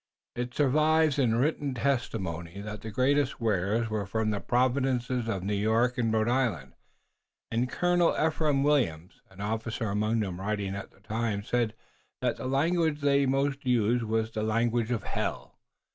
It 0.35 0.55
survives 0.55 1.19
in 1.19 1.35
written 1.35 1.75
testimony 1.75 2.59
that 2.61 2.81
the 2.81 2.89
greatest 2.89 3.33
swearers 3.33 3.87
were 3.87 4.07
from 4.07 4.31
the 4.31 4.39
provinces 4.39 5.27
of 5.27 5.43
New 5.43 5.53
York 5.53 5.99
and 5.99 6.11
Rhode 6.11 6.27
Island, 6.27 6.73
and 7.51 7.69
Colonel 7.69 8.15
Ephraim 8.19 8.63
Williams, 8.63 9.21
an 9.29 9.41
officer 9.41 9.89
among 9.91 10.19
them 10.21 10.41
writing 10.41 10.73
at 10.73 10.89
the 10.89 11.01
time, 11.01 11.43
said 11.43 11.75
that 12.19 12.37
the 12.37 12.47
language 12.47 13.01
they 13.01 13.27
most 13.27 13.63
used 13.63 14.03
was 14.03 14.31
"the 14.31 14.41
language 14.41 14.89
of 14.89 15.03
Hell." 15.03 15.59